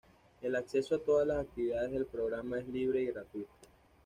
[0.41, 3.51] El acceso a todas las actividades del programa es libre y gratuito.